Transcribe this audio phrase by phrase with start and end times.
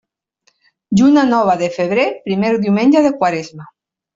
[1.01, 3.71] Lluna nova de febrer, primer diumenge de quaresma.